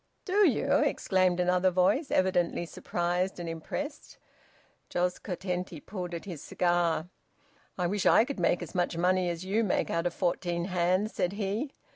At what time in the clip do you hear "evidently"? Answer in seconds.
2.09-2.65